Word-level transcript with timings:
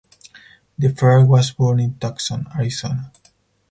DeFer 0.79 1.27
was 1.27 1.51
born 1.51 1.79
in 1.79 1.93
Tucson, 1.99 2.47
Arizona. 2.55 3.11